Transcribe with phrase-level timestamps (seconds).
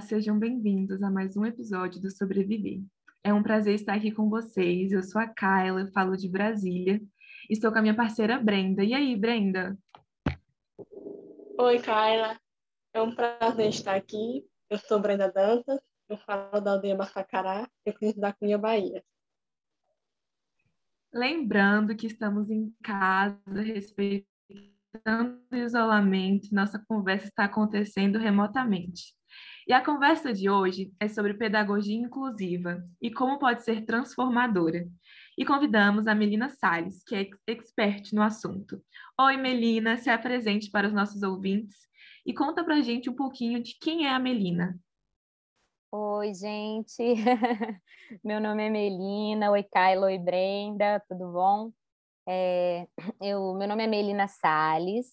[0.00, 2.80] sejam bem-vindos a mais um episódio do Sobreviver.
[3.22, 4.92] É um prazer estar aqui com vocês.
[4.92, 7.00] Eu sou a Kyla, falo de Brasília.
[7.50, 8.82] Estou com a minha parceira Brenda.
[8.82, 9.76] E aí, Brenda?
[11.58, 12.40] Oi, Kyla.
[12.94, 14.42] É um prazer estar aqui.
[14.70, 19.04] Eu sou Brenda Dantas, eu falo da aldeia Macacará, eu da Cunha, Bahia.
[21.12, 24.26] Lembrando que estamos em casa, respeitando
[25.52, 29.19] o isolamento, nossa conversa está acontecendo remotamente.
[29.70, 34.84] E a conversa de hoje é sobre pedagogia inclusiva e como pode ser transformadora.
[35.38, 38.82] E convidamos a Melina Salles, que é expert no assunto.
[39.20, 41.78] Oi, Melina, se apresente para os nossos ouvintes
[42.26, 44.76] e conta para a gente um pouquinho de quem é a Melina.
[45.92, 47.14] Oi, gente.
[48.24, 49.52] Meu nome é Melina.
[49.52, 50.06] Oi, Kylo.
[50.06, 51.00] Oi, Brenda.
[51.08, 51.70] Tudo bom?
[52.28, 52.88] É,
[53.22, 55.12] eu, meu nome é Melina Salles.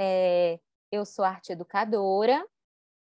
[0.00, 0.60] É,
[0.92, 2.46] eu sou arte educadora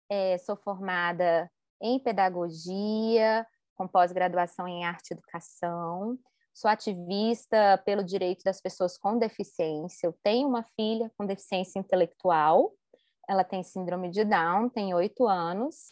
[0.08, 6.18] é, sou formada em pedagogia, com pós-graduação em arte e educação.
[6.54, 10.06] Sou ativista pelo direito das pessoas com deficiência.
[10.06, 12.72] Eu tenho uma filha com deficiência intelectual.
[13.28, 15.88] Ela tem síndrome de Down, tem oito anos.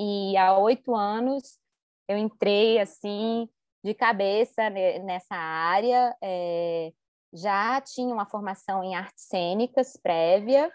[0.00, 1.58] E há oito anos
[2.08, 3.48] eu entrei assim
[3.84, 6.16] de cabeça nessa área.
[6.22, 6.92] É,
[7.32, 10.72] já tinha uma formação em artes cênicas prévia,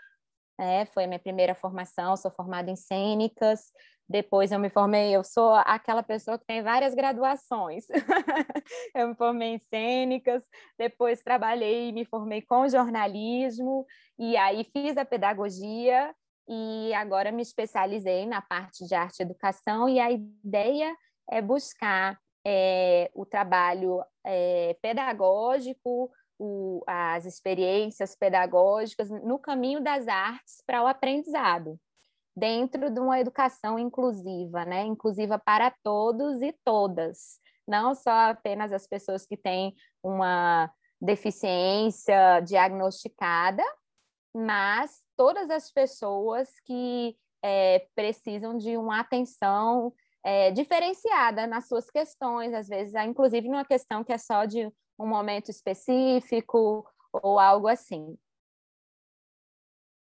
[0.61, 0.85] né?
[0.85, 3.71] Foi a minha primeira formação, sou formada em cênicas.
[4.07, 7.85] Depois eu me formei, eu sou aquela pessoa que tem várias graduações.
[8.93, 10.43] eu me formei em cênicas,
[10.77, 13.87] depois trabalhei e me formei com jornalismo,
[14.19, 16.13] e aí fiz a pedagogia,
[16.47, 20.95] e agora me especializei na parte de arte e educação, e a ideia
[21.31, 26.11] é buscar é, o trabalho é, pedagógico,
[26.43, 31.79] o, as experiências pedagógicas no caminho das artes para o aprendizado,
[32.35, 34.83] dentro de uma educação inclusiva, né?
[34.83, 43.63] inclusiva para todos e todas, não só apenas as pessoas que têm uma deficiência diagnosticada,
[44.33, 52.51] mas todas as pessoas que é, precisam de uma atenção é, diferenciada nas suas questões,
[52.53, 58.17] às vezes, inclusive numa questão que é só de um momento específico ou algo assim.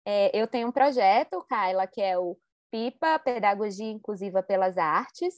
[0.06, 2.37] É, eu tenho um projeto, Kyla, que é o
[2.71, 5.34] PIPA, Pedagogia Inclusiva pelas Artes.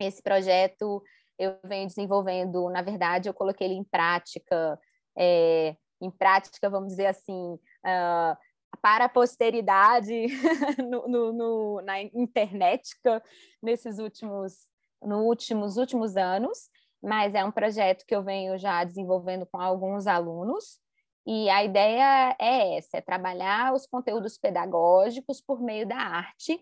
[0.00, 1.02] Esse projeto
[1.38, 4.78] eu venho desenvolvendo, na verdade, eu coloquei ele em prática,
[5.16, 8.36] é, em prática, vamos dizer assim, uh,
[8.82, 10.26] para a posteridade
[10.86, 12.90] no, no, no, na internet
[13.62, 14.68] nesses últimos,
[15.02, 16.68] no últimos, últimos anos
[17.02, 20.78] mas é um projeto que eu venho já desenvolvendo com alguns alunos.
[21.26, 26.58] E a ideia é essa: é trabalhar os conteúdos pedagógicos por meio da arte,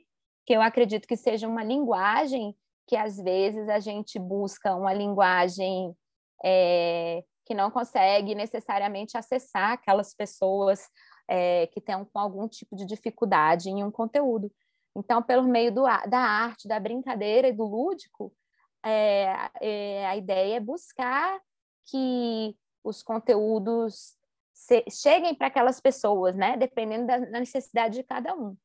[0.47, 2.57] que eu acredito que seja uma linguagem
[2.89, 5.95] que às vezes a gente busca uma linguagem
[6.43, 10.89] é, que não consegue necessariamente acessar aquelas pessoas
[11.29, 14.51] é, que têm com algum tipo de dificuldade em um conteúdo.
[14.97, 18.33] Então, pelo meio do, da arte, da brincadeira e do lúdico,
[18.85, 21.41] é, é, a ideia é buscar
[21.87, 24.17] que os conteúdos
[24.55, 26.57] se, cheguem para aquelas pessoas, né?
[26.57, 28.57] Dependendo da, da, necessidade de cada um.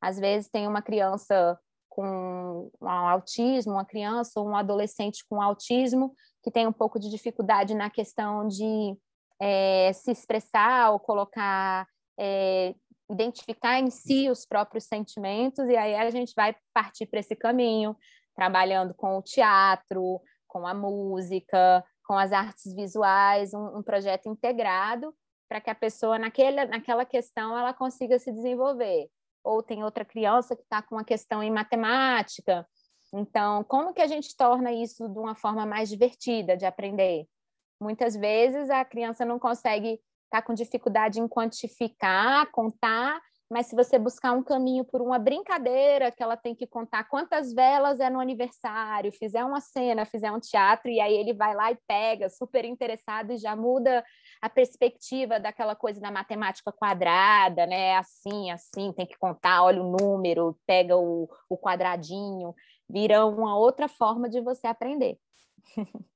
[0.00, 1.58] Às vezes tem uma criança
[1.88, 7.10] com um autismo, uma criança ou um adolescente com autismo que tem um pouco de
[7.10, 8.96] dificuldade na questão de
[9.40, 11.86] é, se expressar ou colocar,
[12.18, 12.74] é,
[13.10, 17.96] identificar em si os próprios sentimentos, e aí a gente vai partir para esse caminho,
[18.40, 20.18] trabalhando com o teatro,
[20.48, 25.14] com a música, com as artes visuais, um, um projeto integrado
[25.46, 29.10] para que a pessoa naquele, naquela questão ela consiga se desenvolver.
[29.44, 32.66] Ou tem outra criança que está com uma questão em matemática.
[33.12, 37.26] Então, como que a gente torna isso de uma forma mais divertida de aprender?
[37.78, 43.20] Muitas vezes a criança não consegue estar tá com dificuldade em quantificar, contar,
[43.50, 47.52] mas se você buscar um caminho por uma brincadeira que ela tem que contar quantas
[47.52, 51.72] velas é no aniversário, fizer uma cena, fizer um teatro, e aí ele vai lá
[51.72, 54.04] e pega, super interessado, e já muda
[54.40, 57.96] a perspectiva daquela coisa da matemática quadrada, né?
[57.96, 62.54] Assim, assim, tem que contar, olha o número, pega o, o quadradinho,
[62.88, 65.18] vira uma outra forma de você aprender.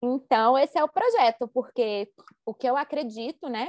[0.00, 2.08] então, esse é o projeto, porque
[2.46, 3.68] o que eu acredito, né?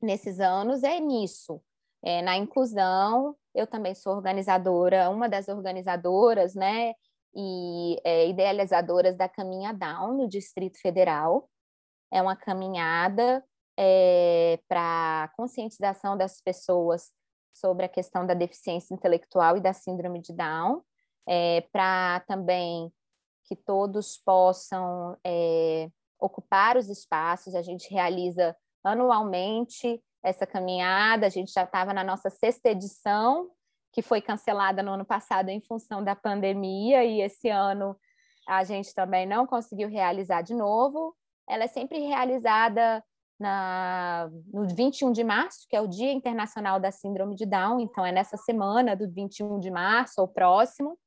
[0.00, 1.60] Nesses anos é nisso,
[2.04, 3.36] é, na inclusão.
[3.54, 6.94] Eu também sou organizadora, uma das organizadoras, né,
[7.34, 11.48] e é, idealizadoras da Caminha Down no Distrito Federal.
[12.12, 13.44] É uma caminhada
[13.78, 17.12] é, para conscientização das pessoas
[17.52, 20.82] sobre a questão da deficiência intelectual e da síndrome de Down,
[21.26, 22.92] é, para também
[23.44, 27.54] que todos possam é, ocupar os espaços.
[27.54, 33.50] A gente realiza anualmente essa caminhada, a gente já estava na nossa sexta edição,
[33.92, 37.96] que foi cancelada no ano passado em função da pandemia, e esse ano
[38.46, 41.14] a gente também não conseguiu realizar de novo.
[41.48, 43.02] Ela é sempre realizada
[43.38, 48.04] na, no 21 de março, que é o Dia Internacional da Síndrome de Down, então
[48.04, 50.98] é nessa semana do 21 de março ou próximo.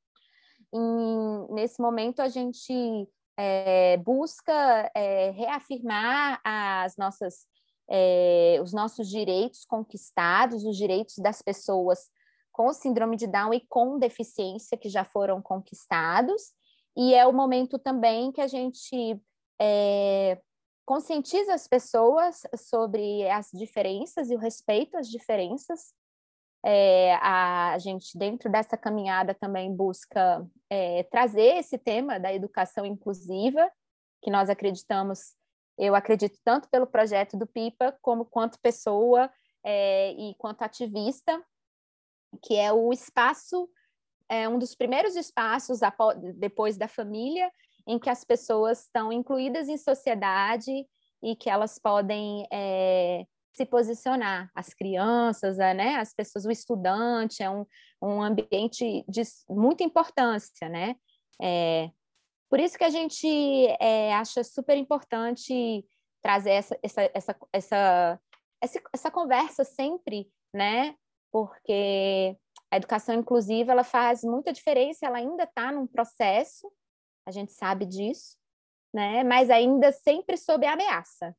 [0.73, 7.47] E nesse momento a gente é, busca é, reafirmar as nossas,
[7.89, 12.09] é, os nossos direitos conquistados, os direitos das pessoas
[12.51, 16.53] com síndrome de Down e com deficiência que já foram conquistados.
[16.95, 19.19] E é o momento também que a gente
[19.59, 20.39] é,
[20.85, 25.93] conscientiza as pessoas sobre as diferenças e o respeito às diferenças.
[26.65, 33.71] É, a gente, dentro dessa caminhada, também busca é, trazer esse tema da educação inclusiva,
[34.21, 35.35] que nós acreditamos,
[35.79, 39.31] eu acredito tanto pelo projeto do PIPA, como quanto pessoa
[39.63, 41.41] é, e quanto ativista,
[42.43, 43.69] que é o espaço,
[44.27, 45.79] é um dos primeiros espaços
[46.35, 47.49] depois da família,
[47.87, 50.85] em que as pessoas estão incluídas em sociedade
[51.23, 54.51] e que elas podem é, se posicionar.
[54.53, 57.65] As crianças, né, as pessoas, o estudante, é um,
[58.01, 60.95] um ambiente de muita importância, né?
[61.41, 61.89] É,
[62.49, 63.27] por isso que a gente
[63.79, 65.85] é, acha super importante
[66.21, 68.21] trazer essa, essa, essa, essa,
[68.61, 70.95] essa, essa conversa sempre, né?
[71.31, 72.35] Porque
[72.71, 76.71] a educação inclusiva ela faz muita diferença, ela ainda está num processo,
[77.25, 78.35] a gente sabe disso,
[78.93, 79.23] né?
[79.23, 81.35] Mas ainda sempre sob ameaça.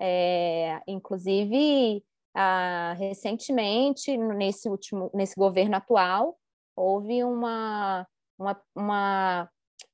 [0.00, 2.04] É, inclusive,
[2.34, 6.38] ah, recentemente, nesse último, nesse governo atual,
[6.76, 8.06] houve uma,
[8.38, 9.50] uma, uma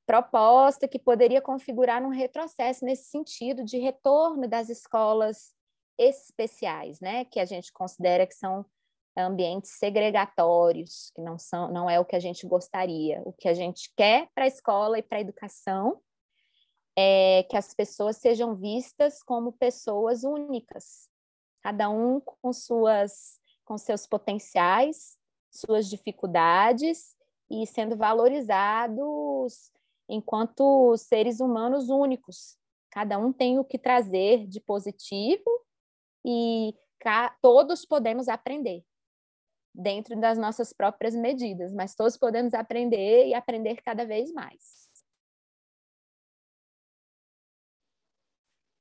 [0.09, 5.53] proposta que poderia configurar um retrocesso nesse sentido de retorno das escolas
[5.99, 7.27] especiais, né?
[7.27, 8.65] Que a gente considera que são
[9.15, 13.21] ambientes segregatórios, que não são, não é o que a gente gostaria.
[13.27, 16.01] O que a gente quer para a escola e para a educação
[16.97, 21.11] é que as pessoas sejam vistas como pessoas únicas,
[21.63, 25.19] cada um com suas com seus potenciais,
[25.51, 27.15] suas dificuldades
[27.51, 29.71] e sendo valorizados
[30.09, 32.57] enquanto seres humanos únicos.
[32.91, 35.51] Cada um tem o que trazer de positivo
[36.25, 36.75] e
[37.41, 38.85] todos podemos aprender
[39.75, 44.89] dentro das nossas próprias medidas, mas todos podemos aprender e aprender cada vez mais.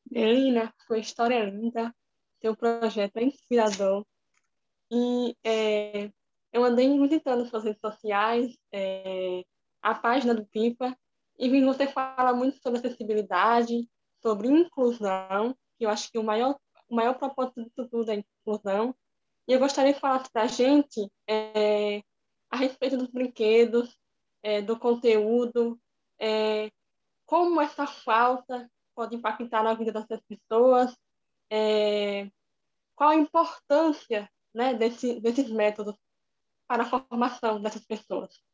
[0.09, 1.93] Melina, sua história é linda,
[2.41, 4.05] seu projeto é inspirador.
[4.89, 6.09] E é,
[6.51, 9.43] eu andei muito suas redes sociais, é,
[9.81, 10.97] a página do PIPA,
[11.37, 13.87] e você fala muito sobre acessibilidade,
[14.21, 16.57] sobre inclusão, que eu acho que o maior,
[16.89, 18.95] o maior propósito disso tudo é inclusão,
[19.47, 22.01] e eu gostaria de falar para a gente é,
[22.49, 23.97] a respeito dos brinquedos,
[24.43, 25.79] é, do conteúdo,
[26.19, 26.71] é,
[27.25, 30.97] como essa falta pode impactar na vida dessas pessoas,
[31.49, 32.29] é,
[32.95, 35.95] qual a importância né, desse, desses métodos
[36.67, 38.46] para a formação dessas pessoas.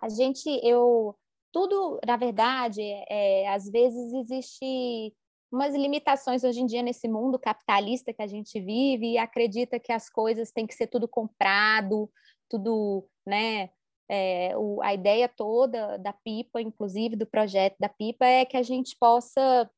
[0.00, 1.16] A gente, eu,
[1.52, 5.14] tudo, na verdade, é, às vezes existe
[5.50, 9.92] umas limitações hoje em dia nesse mundo capitalista que a gente vive e acredita que
[9.92, 12.10] as coisas têm que ser tudo comprado,
[12.48, 13.70] tudo, né?
[14.10, 18.62] É, o, a ideia toda da PIPA, inclusive do projeto da PIPA, é que a
[18.62, 19.70] gente possa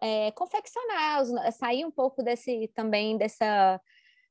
[0.00, 3.80] é, confeccionar, sair um pouco desse também dessa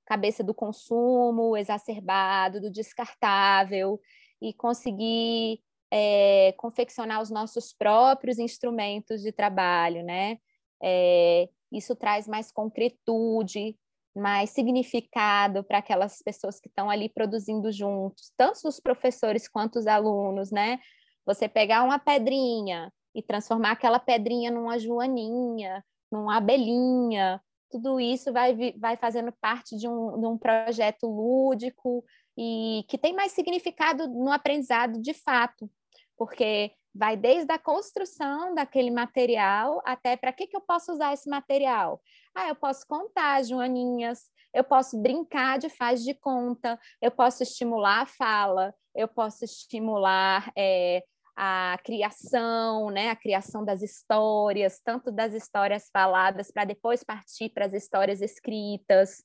[0.05, 3.99] cabeça do consumo exacerbado, do descartável
[4.45, 5.59] e conseguir
[5.91, 10.37] é, confeccionar os nossos próprios instrumentos de trabalho, né?
[10.83, 13.75] É, isso traz mais concretude,
[14.15, 19.87] mais significado para aquelas pessoas que estão ali produzindo juntos, tanto os professores quanto os
[19.87, 20.79] alunos, né?
[21.25, 28.55] Você pegar uma pedrinha e transformar aquela pedrinha numa joaninha, numa abelhinha, tudo isso vai,
[28.77, 32.03] vai fazendo parte de um, de um projeto lúdico
[32.37, 35.69] e que tem mais significado no aprendizado de fato,
[36.17, 41.29] porque vai desde a construção daquele material até para que, que eu posso usar esse
[41.29, 42.01] material.
[42.33, 48.03] Ah, eu posso contar joaninhas, eu posso brincar de faz de conta, eu posso estimular
[48.03, 51.03] a fala, eu posso estimular é,
[51.35, 57.65] a criação, né, a criação das histórias, tanto das histórias faladas para depois partir para
[57.65, 59.21] as histórias escritas.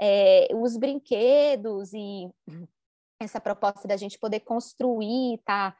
[0.00, 2.28] É, os brinquedos e
[3.20, 5.76] essa proposta da gente poder construir, tá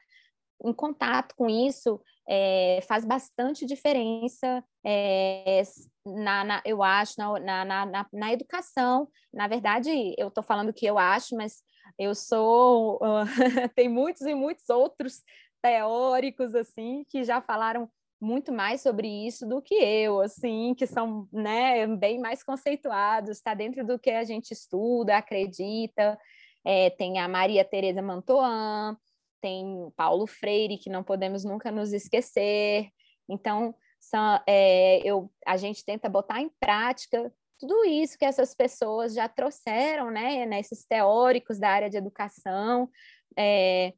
[0.63, 5.61] em contato com isso, é, faz bastante diferença, é,
[6.05, 9.09] na, na, eu acho, na, na, na, na, educação.
[9.33, 11.61] Na verdade, eu estou falando que eu acho, mas
[11.99, 12.95] eu sou.
[12.97, 13.25] Uh,
[13.75, 15.21] tem muitos e muitos outros
[15.61, 17.89] teóricos, assim, que já falaram
[18.23, 23.53] muito mais sobre isso do que eu, assim, que são né, bem mais conceituados, está
[23.53, 26.17] dentro do que a gente estuda, acredita.
[26.65, 28.97] É, tem a Maria Tereza Mantoan,
[29.41, 32.89] tem Paulo Freire, que não podemos nunca nos esquecer.
[33.27, 39.13] Então, são, é, eu, a gente tenta botar em prática tudo isso que essas pessoas
[39.13, 42.89] já trouxeram, né, nesses teóricos da área de educação,
[43.37, 43.93] é,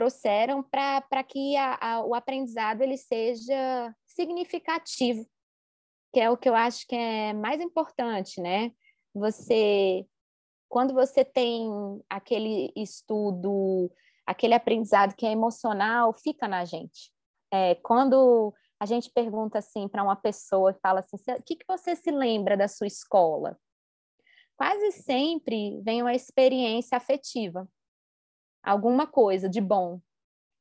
[0.00, 5.26] trouxeram para que a, a, o aprendizado ele seja significativo,
[6.10, 8.72] que é o que eu acho que é mais importante, né?
[9.12, 10.06] Você,
[10.70, 11.68] quando você tem
[12.08, 13.92] aquele estudo,
[14.26, 17.12] aquele aprendizado que é emocional, fica na gente.
[17.52, 21.66] É, quando a gente pergunta assim para uma pessoa e fala assim, o que, que
[21.68, 23.58] você se lembra da sua escola?
[24.56, 27.68] Quase sempre vem uma experiência afetiva
[28.62, 30.00] alguma coisa de bom.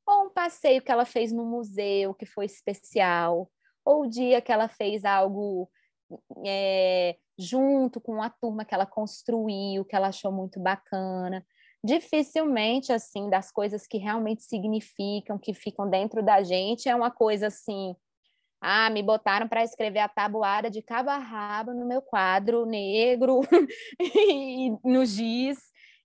[0.08, 3.50] Ou um passeio que ela fez no museu que foi especial,
[3.86, 5.70] ou o dia que ela fez algo
[6.46, 11.46] é, junto com a turma que ela construiu, que ela achou muito bacana.
[11.84, 17.48] Dificilmente, assim, das coisas que realmente significam, que ficam dentro da gente, é uma coisa
[17.48, 17.96] assim.
[18.62, 23.39] Ah, me botaram para escrever a tabuada de cabo a rabo no meu quadro negro
[24.01, 25.58] e no giz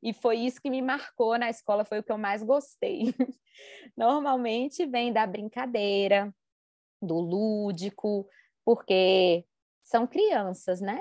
[0.04, 3.14] e foi isso que me marcou na escola, foi o que eu mais gostei.
[3.96, 6.30] Normalmente vem da brincadeira,
[7.00, 8.28] do lúdico,
[8.66, 9.46] porque
[9.82, 11.00] são crianças, né?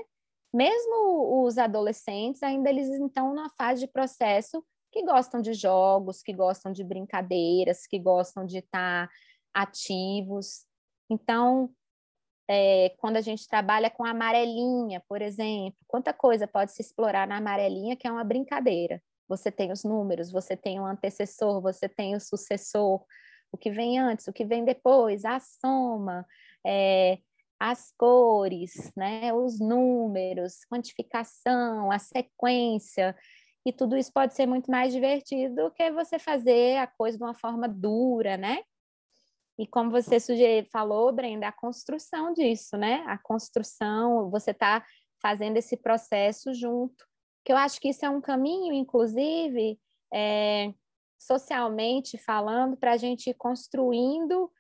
[0.54, 6.32] Mesmo os adolescentes, ainda eles estão na fase de processo que gostam de jogos, que
[6.32, 9.10] gostam de brincadeiras, que gostam de estar
[9.54, 10.66] ativos.
[11.10, 11.70] Então,
[12.50, 17.38] é, quando a gente trabalha com amarelinha, por exemplo, quanta coisa pode se explorar na
[17.38, 19.02] amarelinha que é uma brincadeira.
[19.28, 23.04] Você tem os números, você tem o antecessor, você tem o sucessor,
[23.52, 26.26] o que vem antes, o que vem depois, a soma,
[26.66, 27.20] é,
[27.60, 33.16] as cores, né, os números, quantificação, a sequência,
[33.66, 37.24] e tudo isso pode ser muito mais divertido do que você fazer a coisa de
[37.24, 38.60] uma forma dura, né?
[39.64, 43.02] E como você sugeriu, falou, Brenda, a construção disso, né?
[43.08, 44.86] A construção, você está
[45.22, 47.08] fazendo esse processo junto.
[47.46, 49.80] Que eu acho que isso é um caminho, inclusive,
[50.14, 50.74] é,
[51.18, 54.52] socialmente falando, para a gente ir construindo,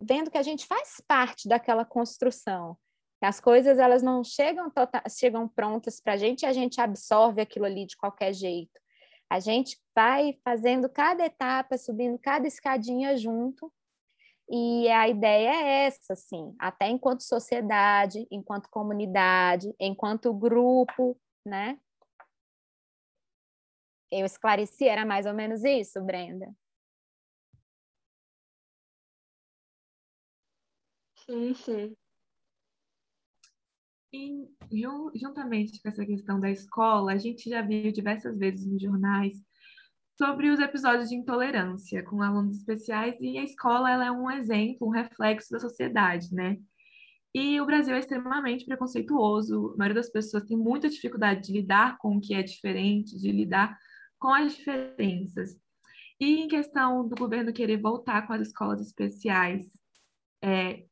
[0.00, 2.76] vendo que a gente faz parte daquela construção.
[3.20, 7.40] As coisas elas não chegam, tota-, chegam prontas para a gente e a gente absorve
[7.40, 8.72] aquilo ali de qualquer jeito.
[9.30, 13.72] A gente vai fazendo cada etapa, subindo cada escadinha junto,
[14.52, 21.80] e a ideia é essa, assim, até enquanto sociedade, enquanto comunidade, enquanto grupo, né?
[24.10, 26.54] Eu esclareci, era mais ou menos isso, Brenda?
[31.24, 31.96] Sim, sim.
[34.12, 34.46] E
[35.14, 39.42] juntamente com essa questão da escola, a gente já viu diversas vezes nos jornais
[40.22, 44.86] sobre os episódios de intolerância com alunos especiais e a escola ela é um exemplo,
[44.86, 46.58] um reflexo da sociedade, né?
[47.34, 51.98] E o Brasil é extremamente preconceituoso, a maioria das pessoas tem muita dificuldade de lidar
[51.98, 53.76] com o que é diferente, de lidar
[54.16, 55.58] com as diferenças.
[56.20, 59.64] E em questão do governo querer voltar com as escolas especiais,
[60.40, 60.84] é,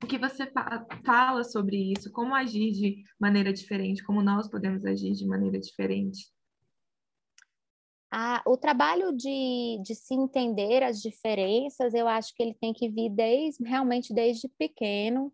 [0.00, 2.12] o que você fa fala sobre isso?
[2.12, 4.04] Como agir de maneira diferente?
[4.04, 6.30] Como nós podemos agir de maneira diferente?
[8.10, 12.88] A, o trabalho de, de se entender as diferenças, eu acho que ele tem que
[12.88, 15.32] vir desde, realmente desde pequeno.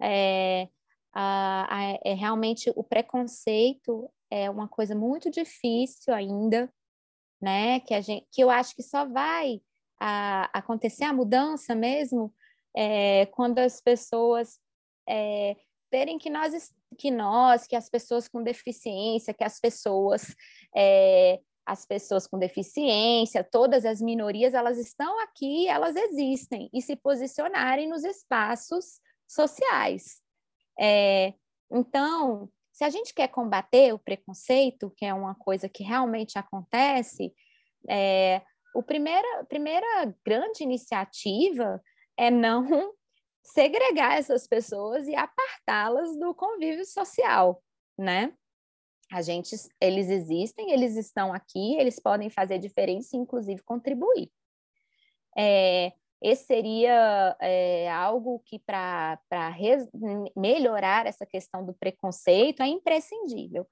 [0.00, 0.68] É,
[1.12, 6.72] a, a, é realmente o preconceito é uma coisa muito difícil ainda,
[7.40, 7.80] né?
[7.80, 9.60] Que, a gente, que eu acho que só vai
[10.52, 12.34] acontecer a mudança mesmo
[12.76, 14.58] é, quando as pessoas
[15.08, 15.56] é,
[15.92, 20.34] verem que nós, que nós, que as pessoas com deficiência, que as pessoas
[20.74, 26.96] é, as pessoas com deficiência, todas as minorias, elas estão aqui, elas existem, e se
[26.96, 30.20] posicionarem nos espaços sociais.
[30.78, 31.34] É,
[31.70, 37.32] então, se a gente quer combater o preconceito, que é uma coisa que realmente acontece,
[37.88, 38.42] é,
[38.74, 41.80] o primeira, primeira grande iniciativa
[42.16, 42.92] é não
[43.44, 47.62] segregar essas pessoas e apartá-las do convívio social.
[47.98, 48.32] né?
[49.12, 54.30] A gente, eles existem, eles estão aqui, eles podem fazer diferença e, inclusive, contribuir.
[55.36, 55.92] É,
[56.22, 59.18] esse seria é, algo que, para
[60.36, 63.66] melhorar essa questão do preconceito, é imprescindível.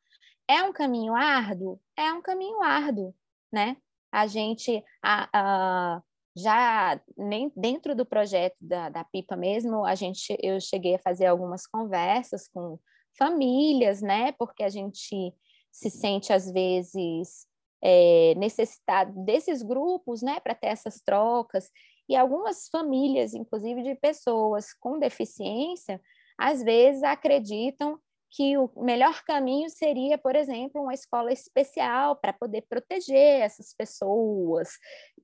[0.49, 1.80] É um caminho árduo?
[1.97, 3.14] É um caminho árduo,
[3.52, 3.76] né?
[4.12, 6.02] A gente a, a,
[6.37, 11.26] já nem dentro do projeto da, da Pipa mesmo, a gente eu cheguei a fazer
[11.26, 12.78] algumas conversas com
[13.17, 14.33] famílias, né?
[14.33, 15.35] Porque a gente
[15.71, 17.47] se sente às vezes
[17.83, 21.71] é, necessitado desses grupos, né, para ter essas trocas.
[22.09, 26.00] E algumas famílias, inclusive de pessoas com deficiência,
[26.37, 27.99] às vezes acreditam
[28.31, 34.71] que o melhor caminho seria, por exemplo, uma escola especial para poder proteger essas pessoas,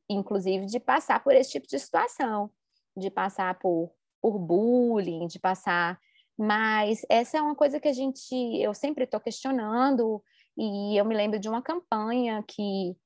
[0.09, 2.51] inclusive de passar por esse tipo de situação,
[2.97, 6.01] de passar por, por bullying, de passar.
[6.39, 10.23] Mas essa é uma coisa que a gente, eu sempre estou questionando,
[10.57, 12.97] e eu me lembro de uma campanha que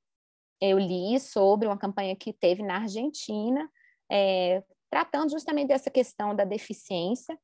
[0.61, 3.71] eu li sobre uma campanha que teve na Argentina,
[4.11, 7.39] é, tratando justamente dessa questão da deficiência.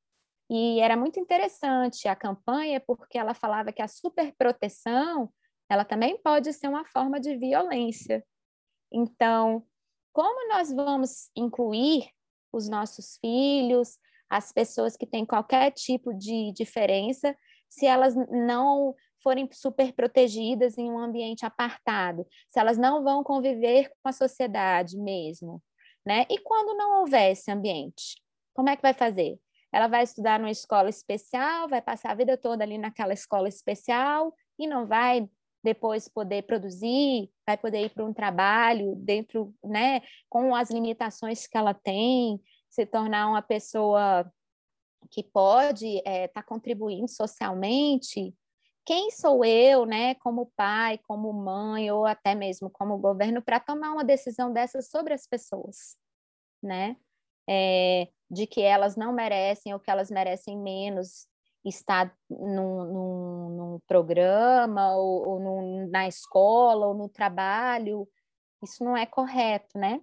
[0.50, 5.32] E era muito interessante a campanha porque ela falava que a superproteção
[5.68, 8.24] ela também pode ser uma forma de violência.
[8.92, 9.66] Então,
[10.12, 12.08] como nós vamos incluir
[12.52, 17.36] os nossos filhos, as pessoas que têm qualquer tipo de diferença,
[17.68, 23.90] se elas não forem super protegidas em um ambiente apartado, se elas não vão conviver
[24.02, 25.62] com a sociedade mesmo,
[26.04, 26.24] né?
[26.30, 28.22] E quando não houver esse ambiente,
[28.54, 29.38] como é que vai fazer?
[29.72, 34.32] Ela vai estudar numa escola especial, vai passar a vida toda ali naquela escola especial
[34.58, 35.28] e não vai
[35.62, 41.58] depois poder produzir, vai poder ir para um trabalho dentro, né, com as limitações que
[41.58, 44.30] ela tem, se tornar uma pessoa
[45.10, 48.34] que pode estar é, tá contribuindo socialmente.
[48.84, 53.92] Quem sou eu, né, como pai, como mãe, ou até mesmo como governo, para tomar
[53.92, 55.96] uma decisão dessas sobre as pessoas,
[56.62, 56.96] né?
[57.48, 61.28] É, de que elas não merecem ou que elas merecem menos
[61.64, 68.08] estar num, num, num programa ou, ou num, na escola ou no trabalho,
[68.62, 70.00] isso não é correto, né?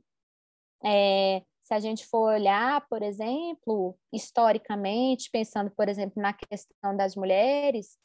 [0.83, 7.15] É, se a gente for olhar, por exemplo, historicamente, pensando, por exemplo, na questão das
[7.15, 7.97] mulheres,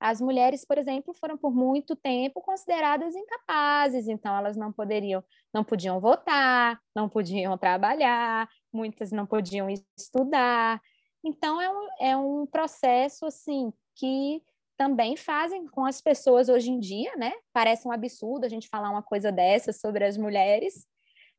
[0.00, 5.22] as mulheres, por exemplo, foram por muito tempo consideradas incapazes, então elas não poderiam,
[5.52, 10.80] não podiam votar, não podiam trabalhar, muitas não podiam estudar.
[11.24, 14.40] Então é um, é um processo assim que
[14.76, 17.32] também fazem com as pessoas hoje em dia, né?
[17.52, 20.86] Parece um absurdo a gente falar uma coisa dessa sobre as mulheres,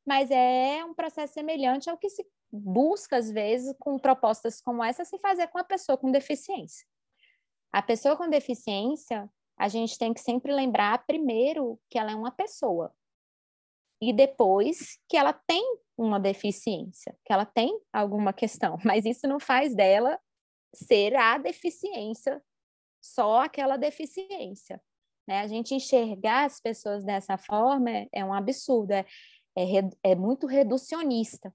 [0.09, 5.05] mas é um processo semelhante ao que se busca às vezes com propostas como essa
[5.05, 6.83] se fazer com a pessoa com deficiência.
[7.71, 12.31] A pessoa com deficiência, a gente tem que sempre lembrar primeiro que ela é uma
[12.31, 12.91] pessoa
[14.01, 19.39] e depois que ela tem uma deficiência, que ela tem alguma questão, mas isso não
[19.39, 20.19] faz dela
[20.73, 22.41] ser a deficiência,
[22.99, 24.81] só aquela deficiência.
[25.27, 25.41] Né?
[25.41, 29.05] A gente enxergar as pessoas dessa forma é, é um absurdo, é,
[29.59, 31.53] é, é muito reducionista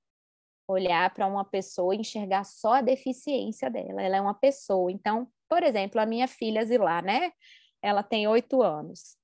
[0.68, 4.02] olhar para uma pessoa e enxergar só a deficiência dela.
[4.02, 4.90] Ela é uma pessoa.
[4.90, 7.32] Então, por exemplo, a minha filha Zilá, né?
[7.82, 9.16] Ela tem oito anos.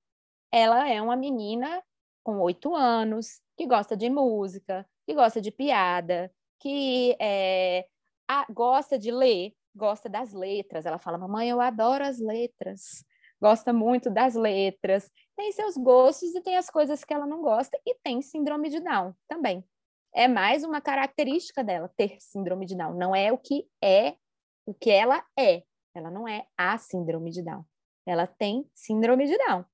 [0.53, 1.83] Ela é uma menina
[2.23, 7.87] com oito anos que gosta de música, que gosta de piada, que é,
[8.29, 10.85] a, gosta de ler, gosta das letras.
[10.85, 13.05] Ela fala: Mamãe, eu adoro as letras.
[13.40, 15.11] Gosta muito das letras.
[15.37, 17.81] Tem seus gostos e tem as coisas que ela não gosta.
[17.87, 19.64] E tem síndrome de Down também.
[20.14, 22.94] É mais uma característica dela ter síndrome de Down.
[22.94, 24.16] Não é o que é,
[24.66, 25.62] o que ela é.
[25.94, 27.64] Ela não é a síndrome de Down.
[28.07, 29.64] Ela tem síndrome de Down.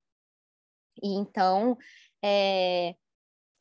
[1.03, 1.77] E então,
[2.23, 2.95] é,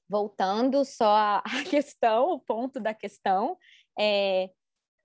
[0.07, 3.57] voltando só à questão, o ponto da questão,
[3.97, 4.51] é,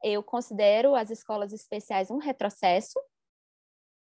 [0.03, 3.01] eu considero as escolas especiais um retrocesso.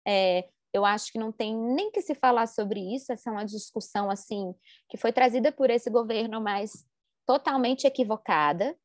[0.06, 0.48] É,
[0.78, 4.10] eu acho que não tem nem que se falar sobre isso, essa é uma discussão
[4.10, 4.54] assim
[4.88, 6.86] que foi trazida por esse governo, mas
[7.26, 8.76] totalmente equivocada.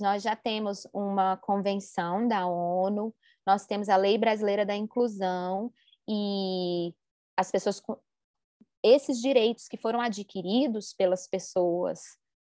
[0.00, 3.14] Nós já temos uma convenção da ONU
[3.46, 5.72] nós temos a Lei Brasileira da Inclusão
[6.08, 6.94] e
[7.36, 7.98] as pessoas com
[8.82, 12.00] esses direitos que foram adquiridos pelas pessoas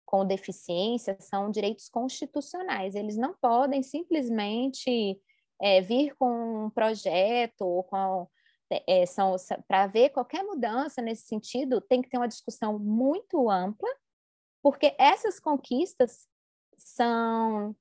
[0.04, 2.94] com deficiência são direitos constitucionais.
[2.94, 5.18] Eles não podem simplesmente
[5.60, 8.28] é, vir com um projeto ou com
[8.86, 13.88] é, são para ver qualquer mudança nesse sentido tem que ter uma discussão muito ampla,
[14.62, 16.28] porque essas conquistas
[16.76, 17.74] são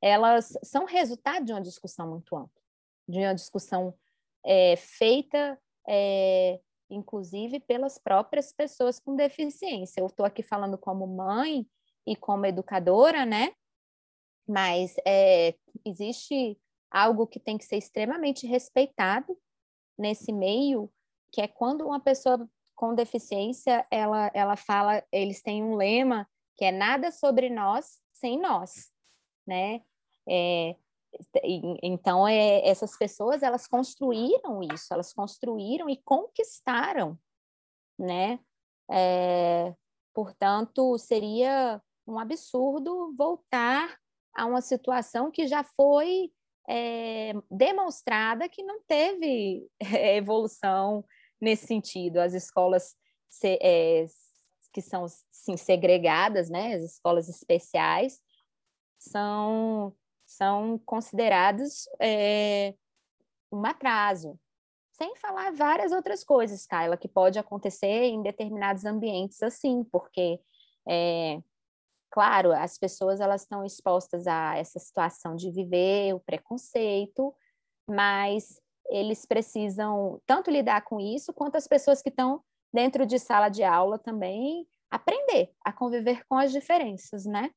[0.00, 2.62] elas são resultado de uma discussão muito ampla,
[3.08, 3.94] de uma discussão
[4.44, 10.00] é, feita, é, inclusive, pelas próprias pessoas com deficiência.
[10.00, 11.66] Eu estou aqui falando como mãe
[12.06, 13.52] e como educadora, né?
[14.46, 16.58] Mas é, existe
[16.90, 19.36] algo que tem que ser extremamente respeitado
[19.98, 20.90] nesse meio,
[21.32, 26.64] que é quando uma pessoa com deficiência, ela, ela fala, eles têm um lema que
[26.64, 28.92] é nada sobre nós sem nós,
[29.46, 29.82] né?
[30.28, 30.76] É,
[31.82, 37.18] então, é, essas pessoas, elas construíram isso, elas construíram e conquistaram,
[37.98, 38.38] né?
[38.90, 39.74] É,
[40.14, 43.98] portanto, seria um absurdo voltar
[44.34, 46.32] a uma situação que já foi
[46.68, 51.04] é, demonstrada que não teve evolução
[51.40, 52.18] nesse sentido.
[52.18, 52.94] As escolas
[53.28, 54.04] se, é,
[54.72, 58.20] que são sim, segregadas, né, as escolas especiais,
[58.98, 59.94] são,
[60.26, 62.74] são considerados é,
[63.50, 64.38] um atraso.
[64.92, 70.40] Sem falar várias outras coisas, Kyla, que pode acontecer em determinados ambientes assim, porque,
[70.88, 71.40] é,
[72.10, 77.34] claro, as pessoas elas estão expostas a essa situação de viver o preconceito,
[77.88, 82.42] mas eles precisam tanto lidar com isso, quanto as pessoas que estão
[82.72, 87.50] dentro de sala de aula também aprender a conviver com as diferenças, né?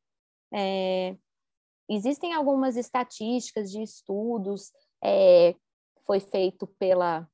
[0.53, 1.15] É,
[1.89, 4.71] existem algumas estatísticas de estudos,
[5.03, 5.55] é,
[6.05, 7.27] foi feito pela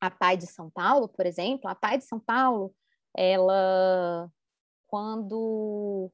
[0.00, 2.74] a PAI de São Paulo, por exemplo, a PAI de São Paulo,
[3.16, 4.28] ela,
[4.88, 6.10] quando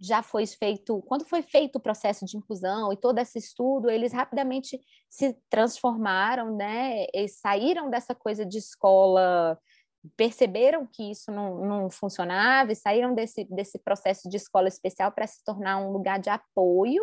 [0.00, 4.12] já foi feito, quando foi feito o processo de inclusão e todo esse estudo, eles
[4.12, 9.58] rapidamente se transformaram, né, e saíram dessa coisa de escola,
[10.16, 15.26] perceberam que isso não, não funcionava e saíram desse, desse processo de escola especial para
[15.26, 17.02] se tornar um lugar de apoio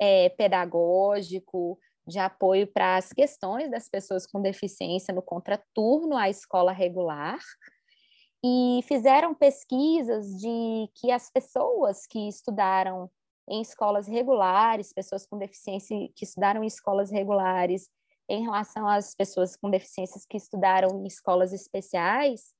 [0.00, 6.72] é, pedagógico, de apoio para as questões das pessoas com deficiência no contraturno à escola
[6.72, 7.40] regular,
[8.46, 13.10] e fizeram pesquisas de que as pessoas que estudaram
[13.48, 17.88] em escolas regulares, pessoas com deficiência que estudaram em escolas regulares,
[18.28, 22.54] em relação às pessoas com deficiências que estudaram em escolas especiais,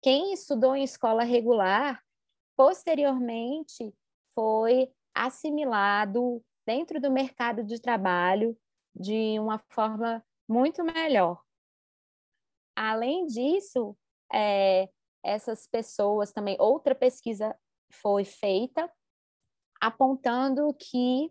[0.00, 2.00] quem estudou em escola regular,
[2.56, 3.92] posteriormente
[4.36, 8.56] foi assimilado dentro do mercado de trabalho
[8.94, 11.42] de uma forma muito melhor.
[12.76, 13.96] Além disso,
[14.32, 14.88] é,
[15.24, 17.56] essas pessoas também, outra pesquisa
[17.90, 18.90] foi feita
[19.80, 21.30] apontando que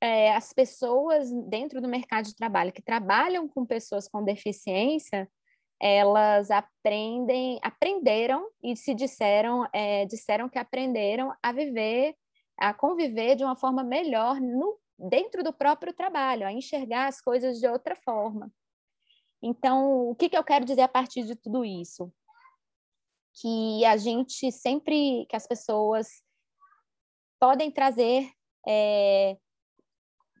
[0.00, 5.30] é, as pessoas dentro do mercado de trabalho que trabalham com pessoas com deficiência,
[5.80, 12.16] elas aprendem, aprenderam e se disseram, é, disseram que aprenderam a viver,
[12.56, 17.58] a conviver de uma forma melhor no, dentro do próprio trabalho, a enxergar as coisas
[17.58, 18.50] de outra forma.
[19.42, 22.12] Então, o que, que eu quero dizer a partir de tudo isso?
[23.34, 26.08] Que a gente sempre, que as pessoas
[27.40, 28.30] podem trazer
[28.66, 29.36] é,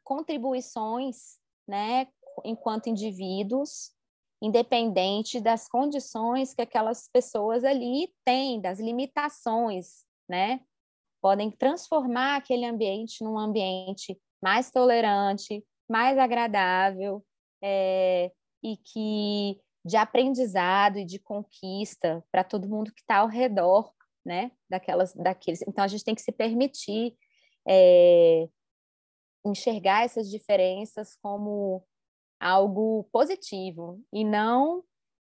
[0.04, 2.08] contribuições, né,
[2.44, 3.92] enquanto indivíduos,
[4.40, 10.60] independente das condições que aquelas pessoas ali têm, das limitações, né,
[11.20, 17.24] podem transformar aquele ambiente num ambiente mais tolerante, mais agradável,
[17.62, 23.92] é, e que de aprendizado e de conquista para todo mundo que está ao redor,
[24.24, 24.52] né?
[24.68, 25.62] Daquelas, daqueles.
[25.62, 27.16] Então a gente tem que se permitir
[27.68, 28.48] é,
[29.44, 31.84] enxergar essas diferenças como
[32.40, 34.82] algo positivo e não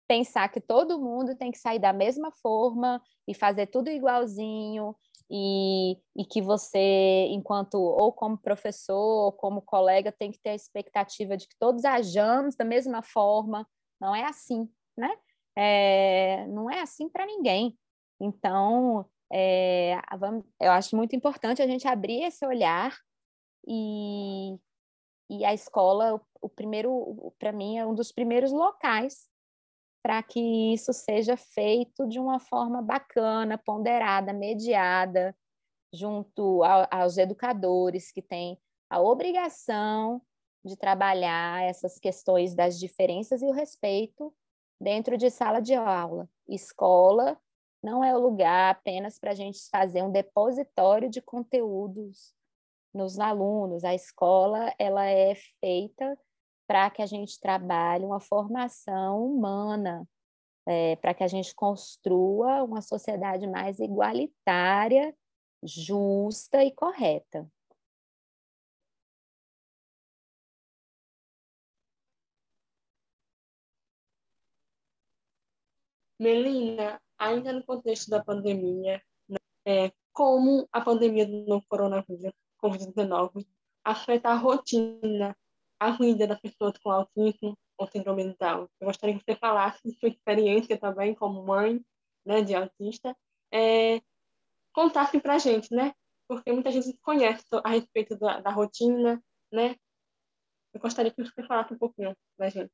[0.07, 4.93] pensar que todo mundo tem que sair da mesma forma e fazer tudo igualzinho
[5.29, 10.55] e, e que você, enquanto ou como professor ou como colega, tem que ter a
[10.55, 13.65] expectativa de que todos ajamos da mesma forma,
[14.01, 15.15] não é assim, né?
[15.55, 17.77] É, não é assim para ninguém.
[18.19, 19.95] Então, é,
[20.59, 22.97] eu acho muito importante a gente abrir esse olhar
[23.67, 24.57] e,
[25.29, 29.29] e a escola, o, o primeiro, para mim, é um dos primeiros locais
[30.03, 35.35] para que isso seja feito de uma forma bacana, ponderada, mediada,
[35.93, 38.59] junto aos educadores que têm
[38.89, 40.21] a obrigação
[40.63, 44.33] de trabalhar essas questões das diferenças e o respeito
[44.79, 46.29] dentro de sala de aula.
[46.47, 47.39] Escola
[47.83, 52.33] não é o lugar apenas para a gente fazer um depositório de conteúdos
[52.93, 53.83] nos alunos.
[53.83, 56.17] A escola ela é feita
[56.67, 60.07] para que a gente trabalhe uma formação humana,
[60.65, 65.13] é, para que a gente construa uma sociedade mais igualitária,
[65.63, 67.49] justa e correta.
[76.21, 82.31] Melina, ainda no contexto da pandemia, né, é, como a pandemia do coronavírus,
[82.63, 83.43] Covid-19,
[83.83, 85.35] afeta a rotina,
[85.79, 88.67] a vida das pessoas com autismo ou síndrome de Down.
[88.79, 91.83] Eu gostaria que você falasse de sua experiência também como mãe
[92.23, 93.17] né, de autista,
[93.51, 93.99] é,
[94.73, 95.91] contasse para a gente, né?
[96.27, 99.19] Porque muita gente conhece a respeito da, da rotina,
[99.51, 99.75] né?
[100.71, 102.71] Eu gostaria que você falasse um pouquinho da gente.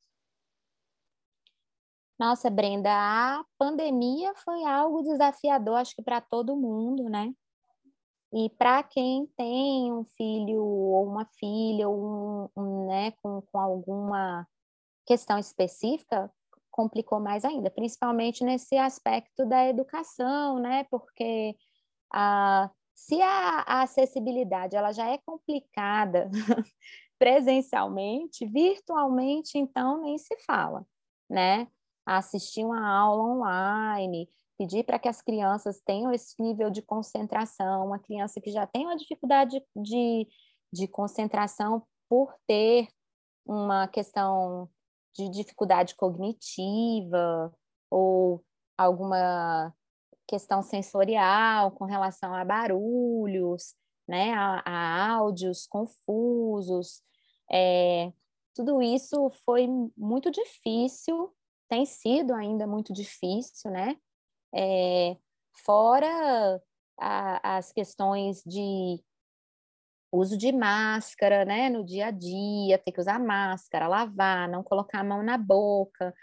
[2.20, 7.32] Nossa, Brenda, a pandemia foi algo desafiador, acho que para todo mundo, né?
[8.34, 13.60] E para quem tem um filho ou uma filha ou um, um, né, com, com
[13.60, 14.48] alguma
[15.06, 16.32] questão específica,
[16.72, 20.86] complicou mais ainda, principalmente nesse aspecto da educação, né?
[20.86, 21.56] Porque
[22.12, 26.30] a, se a, a acessibilidade ela já é complicada
[27.20, 30.86] presencialmente, virtualmente, então nem se fala,
[31.30, 31.68] né?
[32.16, 38.00] Assistir uma aula online, pedir para que as crianças tenham esse nível de concentração, uma
[38.00, 40.28] criança que já tem uma dificuldade de,
[40.72, 42.88] de concentração por ter
[43.46, 44.70] uma questão
[45.16, 47.54] de dificuldade cognitiva
[47.90, 48.44] ou
[48.78, 49.74] alguma
[50.28, 53.76] questão sensorial com relação a barulhos,
[54.08, 57.02] né, a, a áudios confusos.
[57.52, 58.12] É,
[58.54, 61.34] tudo isso foi muito difícil,
[61.70, 63.98] tem sido ainda muito difícil, né?
[64.56, 65.18] É,
[65.66, 66.62] fora
[67.00, 69.04] a, as questões de
[70.12, 75.02] uso de máscara, né, no dia a dia, ter que usar máscara, lavar, não colocar
[75.02, 76.14] a mão na boca.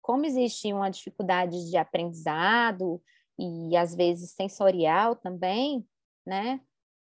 [0.00, 3.02] Como existe uma dificuldade de aprendizado
[3.38, 5.86] e às vezes sensorial também,
[6.26, 6.60] né?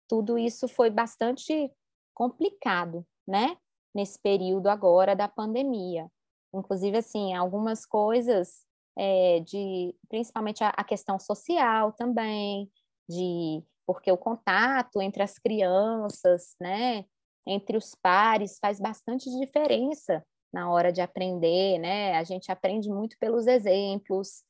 [0.09, 1.71] Tudo isso foi bastante
[2.15, 3.57] complicado, né?
[3.95, 6.11] Nesse período agora da pandemia.
[6.59, 8.65] Inclusive, assim, algumas coisas
[8.97, 12.71] é, de, principalmente a, a questão social também,
[13.09, 17.05] de porque o contato entre as crianças, né,
[17.47, 22.17] entre os pares, faz bastante diferença na hora de aprender, né?
[22.17, 24.43] A gente aprende muito pelos exemplos,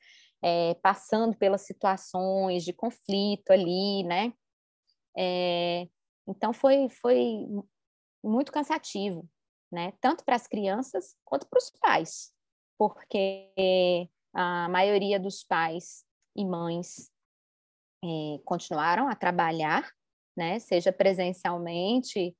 [0.43, 4.33] é, passando pelas situações de conflito ali, né?
[5.17, 5.89] É,
[6.29, 7.47] então foi, foi
[8.23, 9.29] muito cansativo,
[9.77, 9.93] né?
[10.01, 12.33] Tanto para as crianças quanto para os pais,
[12.79, 16.03] porque a maioria dos pais
[16.35, 17.11] e mães
[18.03, 19.87] é, continuaram a trabalhar,
[20.35, 22.35] né, seja presencialmente,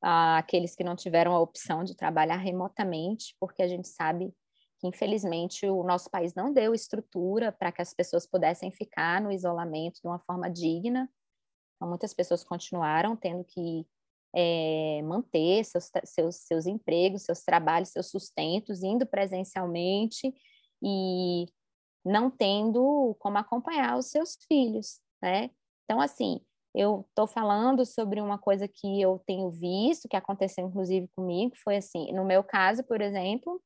[0.00, 4.32] aqueles que não tiveram a opção de trabalhar remotamente, porque a gente sabe
[4.78, 9.32] que, infelizmente, o nosso país não deu estrutura para que as pessoas pudessem ficar no
[9.32, 11.10] isolamento de uma forma digna.
[11.74, 13.84] Então, muitas pessoas continuaram tendo que
[14.36, 20.34] é, manter seus, seus, seus empregos, seus trabalhos, seus sustentos, indo presencialmente
[20.82, 21.46] e
[22.04, 25.50] não tendo como acompanhar os seus filhos, né?
[25.84, 26.40] Então, assim,
[26.74, 31.76] eu estou falando sobre uma coisa que eu tenho visto, que aconteceu inclusive comigo, foi
[31.76, 33.62] assim, no meu caso, por exemplo,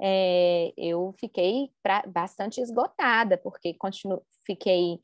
[0.00, 4.94] é, eu fiquei pra, bastante esgotada, porque continuo, fiquei,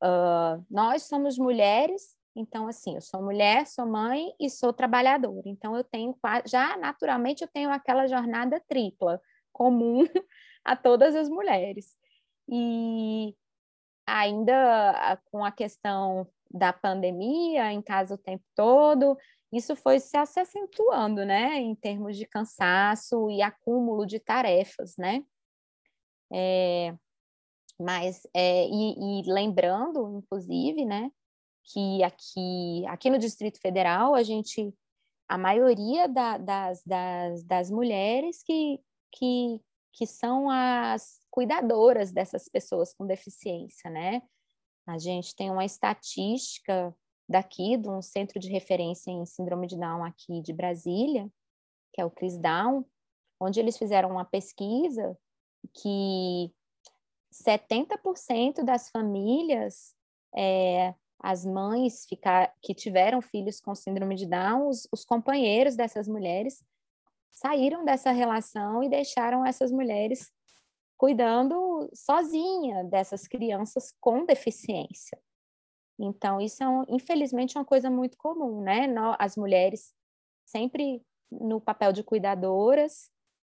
[0.00, 5.76] uh, nós somos mulheres, então, assim, eu sou mulher, sou mãe e sou trabalhadora, então
[5.76, 9.20] eu tenho, já naturalmente eu tenho aquela jornada tripla,
[9.52, 10.04] comum
[10.64, 11.98] a todas as mulheres.
[12.48, 13.34] E
[14.06, 19.18] ainda com a questão da pandemia em casa o tempo todo,
[19.52, 25.24] isso foi se acentuando, né, em termos de cansaço e acúmulo de tarefas, né?
[26.32, 26.94] É,
[27.80, 31.10] mas, é, e, e, lembrando, inclusive, né,
[31.72, 34.74] que aqui, aqui no Distrito Federal, a gente,
[35.28, 38.80] a maioria da, das, das, das mulheres que,
[39.12, 39.60] que,
[39.92, 44.22] que são as cuidadoras dessas pessoas com deficiência, né?
[44.86, 46.94] A gente tem uma estatística
[47.28, 51.30] daqui, de um centro de referência em síndrome de Down aqui de Brasília,
[51.92, 52.84] que é o Cris Down,
[53.38, 55.16] onde eles fizeram uma pesquisa
[55.74, 56.50] que
[57.32, 59.94] 70% das famílias,
[60.34, 66.06] é, as mães ficar, que tiveram filhos com síndrome de Down, os, os companheiros dessas
[66.06, 66.62] mulheres
[67.30, 70.30] saíram dessa relação e deixaram essas mulheres
[70.96, 75.18] cuidando sozinha dessas crianças com deficiência.
[75.98, 78.86] Então, isso é, um, infelizmente, uma coisa muito comum, né?
[79.18, 79.92] As mulheres
[80.44, 83.10] sempre no papel de cuidadoras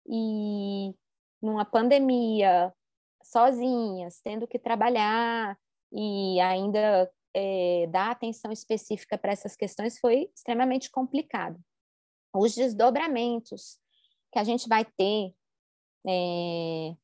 [0.06, 0.94] e
[1.40, 2.72] numa pandemia,
[3.22, 5.56] sozinhas, tendo que trabalhar
[5.92, 11.58] e ainda é, dar atenção específica para essas questões foi extremamente complicado
[12.34, 13.78] os desdobramentos
[14.32, 15.34] que a gente vai ter
[16.08, 16.96] é,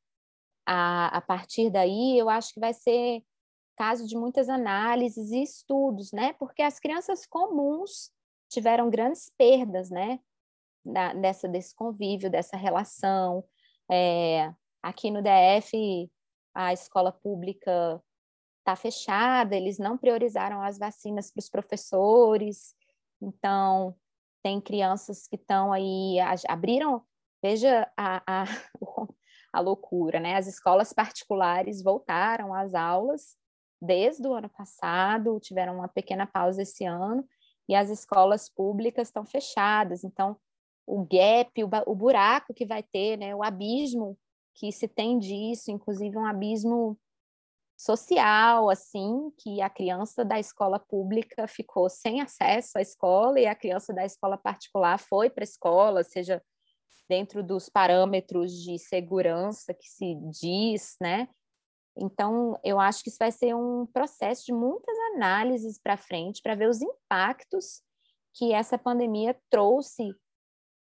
[0.66, 3.22] a, a partir daí, eu acho que vai ser
[3.76, 6.32] caso de muitas análises e estudos, né?
[6.34, 8.10] Porque as crianças comuns
[8.48, 10.18] tiveram grandes perdas, né?
[10.84, 13.44] Da, dessa, desse convívio, dessa relação.
[13.90, 16.10] É, aqui no DF,
[16.54, 18.02] a escola pública
[18.68, 22.74] está fechada, eles não priorizaram as vacinas para os professores,
[23.20, 23.96] então
[24.42, 27.02] tem crianças que estão aí, abriram,
[27.42, 28.44] veja a, a,
[29.52, 30.36] a loucura, né?
[30.36, 33.36] As escolas particulares voltaram às aulas
[33.80, 37.26] desde o ano passado, tiveram uma pequena pausa esse ano,
[37.66, 40.04] e as escolas públicas estão fechadas.
[40.04, 40.36] Então,
[40.86, 43.34] o gap, o, o buraco que vai ter, né?
[43.34, 44.18] O abismo
[44.54, 46.98] que se tem disso, inclusive um abismo
[47.78, 53.54] social, assim, que a criança da escola pública ficou sem acesso à escola e a
[53.54, 56.42] criança da escola particular foi para a escola, seja
[57.08, 61.28] dentro dos parâmetros de segurança que se diz, né?
[61.96, 66.56] Então, eu acho que isso vai ser um processo de muitas análises para frente, para
[66.56, 67.82] ver os impactos
[68.34, 70.14] que essa pandemia trouxe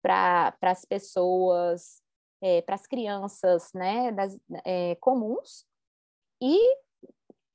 [0.02, 2.02] para as pessoas,
[2.42, 5.64] é, para as crianças né, das, é, comuns,
[6.40, 6.58] e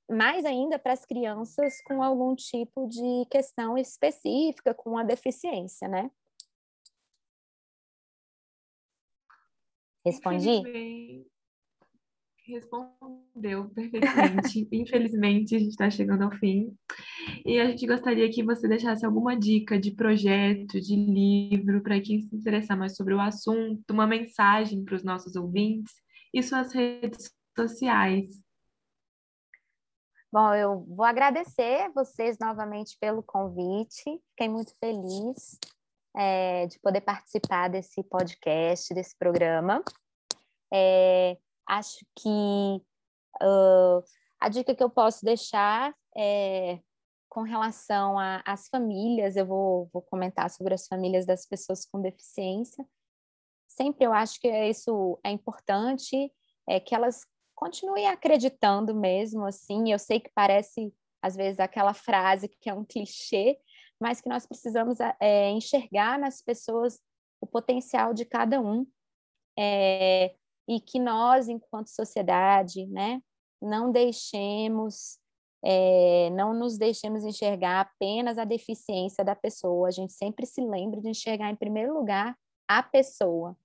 [0.09, 6.11] mais ainda para as crianças com algum tipo de questão específica, com a deficiência, né?
[10.05, 10.61] Respondi?
[12.47, 14.67] Respondeu perfeitamente.
[14.71, 16.77] Infelizmente, a gente está chegando ao fim.
[17.43, 22.21] E a gente gostaria que você deixasse alguma dica de projeto, de livro, para quem
[22.21, 25.91] se interessar mais sobre o assunto, uma mensagem para os nossos ouvintes
[26.31, 28.44] e suas redes sociais.
[30.31, 34.03] Bom, eu vou agradecer vocês novamente pelo convite.
[34.31, 35.57] Fiquei muito feliz
[36.15, 39.83] é, de poder participar desse podcast, desse programa.
[40.73, 42.81] É, acho que
[43.41, 44.03] uh,
[44.39, 46.79] a dica que eu posso deixar é
[47.29, 52.85] com relação às famílias, eu vou, vou comentar sobre as famílias das pessoas com deficiência.
[53.67, 56.31] Sempre eu acho que isso é importante,
[56.65, 57.25] é que elas
[57.55, 59.91] continue acreditando mesmo, assim.
[59.91, 63.57] Eu sei que parece, às vezes, aquela frase que é um clichê,
[63.99, 66.99] mas que nós precisamos é, enxergar nas pessoas
[67.41, 68.85] o potencial de cada um.
[69.57, 70.35] É,
[70.67, 73.21] e que nós, enquanto sociedade, né,
[73.61, 75.19] não deixemos,
[75.63, 79.87] é, não nos deixemos enxergar apenas a deficiência da pessoa.
[79.87, 82.35] A gente sempre se lembra de enxergar, em primeiro lugar,
[82.67, 83.55] a pessoa.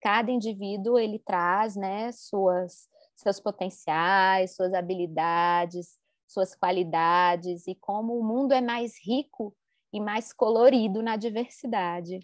[0.00, 8.24] Cada indivíduo, ele traz, né, suas seus potenciais, suas habilidades, suas qualidades e como o
[8.24, 9.54] mundo é mais rico
[9.92, 12.18] e mais colorido na diversidade.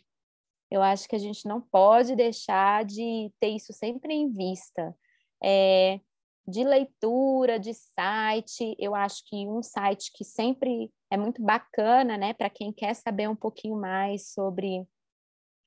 [0.71, 4.95] Eu acho que a gente não pode deixar de ter isso sempre em vista.
[5.43, 6.01] É,
[6.47, 12.33] de leitura, de site, eu acho que um site que sempre é muito bacana, né,
[12.35, 14.87] para quem quer saber um pouquinho mais sobre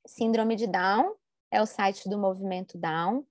[0.06, 1.16] síndrome de Down,
[1.52, 3.26] é o site do Movimento Down.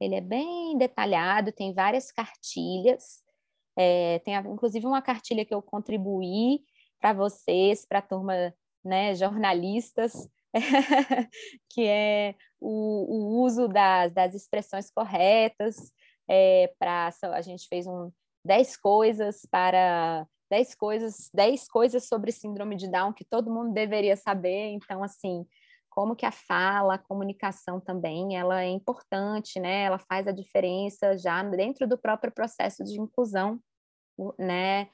[0.00, 3.22] Ele é bem detalhado, tem várias cartilhas.
[3.76, 6.60] É, tem inclusive uma cartilha que eu contribuí
[7.00, 8.52] para vocês, para a turma
[8.84, 10.28] né, jornalistas,
[11.70, 15.92] que é o, o uso das, das, expressões corretas.
[16.28, 18.10] É, para a gente fez um
[18.44, 24.16] 10 coisas para 10 coisas, 10 coisas sobre síndrome de Down que todo mundo deveria
[24.16, 24.70] saber.
[24.72, 25.46] Então, assim,
[25.98, 29.82] como que a fala, a comunicação também, ela é importante, né?
[29.82, 33.58] Ela faz a diferença já dentro do próprio processo de inclusão,
[34.38, 34.88] né?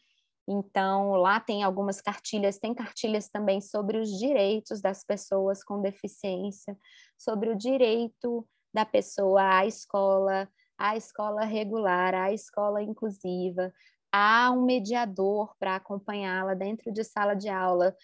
[0.49, 6.75] Então, lá tem algumas cartilhas, tem cartilhas também sobre os direitos das pessoas com deficiência,
[7.19, 10.49] sobre o direito da pessoa à escola,
[10.79, 13.71] à escola regular, à escola inclusiva.
[14.11, 17.95] Há um mediador para acompanhá-la dentro de sala de aula,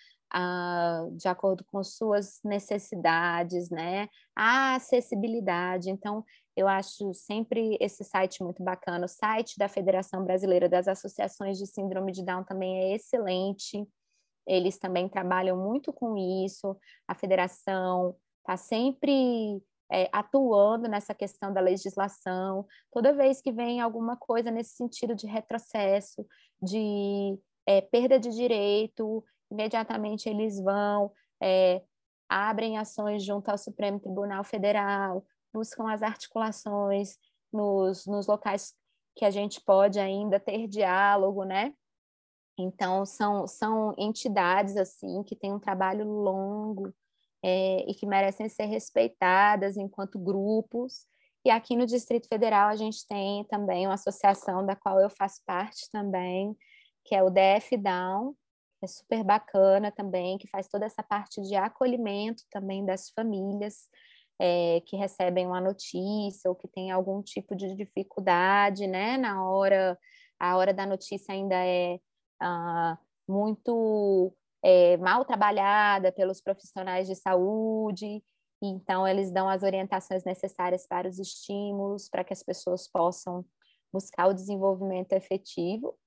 [1.17, 4.09] de acordo com suas necessidades, né?
[4.37, 5.91] A acessibilidade.
[5.91, 6.25] Então,
[6.57, 9.07] eu acho sempre esse site muito bacana.
[9.07, 13.87] O site da Federação Brasileira das Associações de Síndrome de Down também é excelente.
[14.47, 16.77] Eles também trabalham muito com isso.
[17.09, 22.67] A federação está sempre é, atuando nessa questão da legislação.
[22.93, 26.27] Toda vez que vem alguma coisa nesse sentido de retrocesso,
[26.63, 31.83] de é, perda de direito, imediatamente eles vão, é,
[32.29, 37.17] abrem ações junto ao Supremo Tribunal Federal, buscam as articulações
[37.53, 38.75] nos, nos locais
[39.17, 41.75] que a gente pode ainda ter diálogo, né?
[42.59, 46.93] Então, são, são entidades, assim, que têm um trabalho longo
[47.43, 51.07] é, e que merecem ser respeitadas enquanto grupos
[51.45, 55.41] E aqui no Distrito Federal a gente tem também uma associação da qual eu faço
[55.47, 56.55] parte também,
[57.05, 58.35] que é o DF Down,
[58.85, 63.89] é super bacana também, que faz toda essa parte de acolhimento também das famílias
[64.41, 69.19] é, que recebem uma notícia ou que tem algum tipo de dificuldade, né?
[69.19, 69.99] Na hora,
[70.39, 72.01] a hora da notícia ainda é
[72.41, 78.23] ah, muito é, mal trabalhada pelos profissionais de saúde,
[78.63, 83.45] então eles dão as orientações necessárias para os estímulos, para que as pessoas possam
[83.93, 85.99] buscar o desenvolvimento efetivo.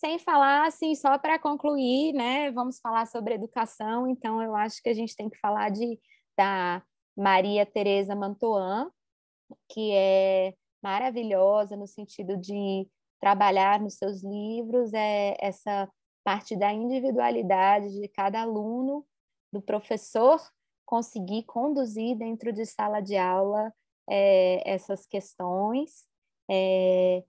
[0.00, 4.88] Sem falar, assim, só para concluir, né, vamos falar sobre educação, então eu acho que
[4.88, 6.00] a gente tem que falar de,
[6.34, 6.82] da
[7.14, 8.90] Maria Teresa Mantoan,
[9.68, 12.88] que é maravilhosa no sentido de
[13.20, 15.86] trabalhar nos seus livros é essa
[16.24, 19.04] parte da individualidade de cada aluno,
[19.52, 20.40] do professor
[20.86, 23.70] conseguir conduzir dentro de sala de aula
[24.08, 26.06] é, essas questões
[26.50, 27.22] é,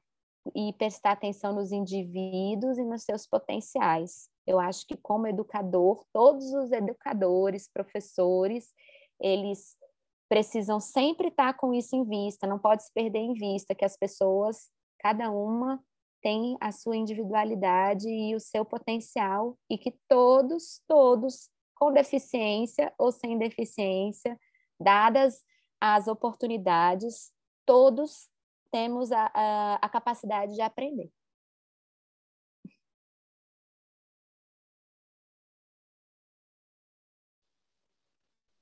[0.55, 4.29] e prestar atenção nos indivíduos e nos seus potenciais.
[4.45, 8.73] Eu acho que como educador, todos os educadores, professores,
[9.19, 9.75] eles
[10.27, 13.97] precisam sempre estar com isso em vista, não pode se perder em vista que as
[13.97, 14.69] pessoas,
[14.99, 15.83] cada uma
[16.21, 23.11] tem a sua individualidade e o seu potencial e que todos, todos com deficiência ou
[23.11, 24.39] sem deficiência,
[24.79, 25.43] dadas
[25.81, 27.31] as oportunidades,
[27.65, 28.30] todos
[28.71, 31.11] temos a, a, a capacidade de aprender.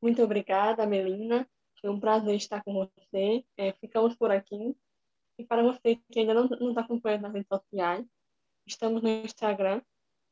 [0.01, 1.47] Muito obrigada, Melina.
[1.81, 3.45] Foi um prazer estar com você.
[3.57, 4.75] É, ficamos por aqui.
[5.37, 8.05] E para você que ainda não nos acompanha nas redes sociais,
[8.65, 9.81] estamos no Instagram,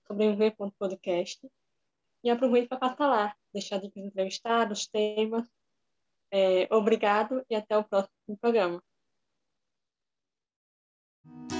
[0.07, 1.49] sobreviver.podcast.
[2.23, 5.47] E aproveite para passar lá, deixar de entrevistados, temas.
[6.31, 8.83] É, obrigado e até o próximo programa.
[11.29, 11.56] Thank you